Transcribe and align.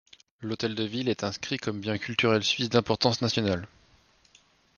L'hôtel 0.41 0.73
de 0.73 0.83
ville 0.83 1.09
est 1.09 1.23
inscrit 1.23 1.59
comme 1.59 1.79
bien 1.79 1.99
culturel 1.99 2.41
suisse 2.43 2.69
d'importance 2.69 3.21
nationale. 3.21 3.67